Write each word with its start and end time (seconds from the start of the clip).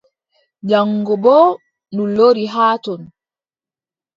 Jaŋgo 0.69 1.13
boo 1.23 1.47
ndu 1.91 2.03
lori 2.15 2.45
haa 2.53 2.75
ton. 2.83 3.01